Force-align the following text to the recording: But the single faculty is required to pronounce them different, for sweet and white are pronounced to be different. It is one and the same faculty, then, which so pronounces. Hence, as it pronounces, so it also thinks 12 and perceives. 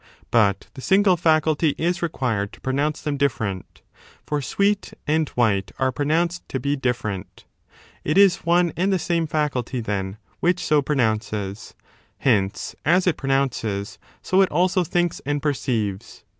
But 0.31 0.65
the 0.73 0.81
single 0.81 1.15
faculty 1.15 1.75
is 1.77 2.01
required 2.01 2.51
to 2.53 2.61
pronounce 2.61 3.03
them 3.03 3.17
different, 3.17 3.83
for 4.25 4.41
sweet 4.41 4.95
and 5.05 5.29
white 5.35 5.71
are 5.77 5.91
pronounced 5.91 6.41
to 6.49 6.59
be 6.59 6.75
different. 6.75 7.45
It 8.03 8.17
is 8.17 8.37
one 8.37 8.73
and 8.75 8.91
the 8.91 8.97
same 8.97 9.27
faculty, 9.27 9.79
then, 9.79 10.17
which 10.39 10.59
so 10.65 10.81
pronounces. 10.81 11.75
Hence, 12.17 12.73
as 12.83 13.05
it 13.05 13.15
pronounces, 13.17 13.99
so 14.23 14.41
it 14.41 14.49
also 14.49 14.83
thinks 14.83 15.21
12 15.23 15.29
and 15.35 15.39
perceives. 15.39 16.23